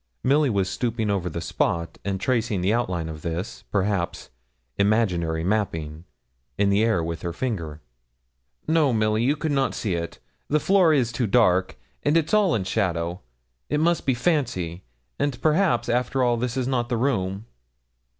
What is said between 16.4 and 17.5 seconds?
is not the room.'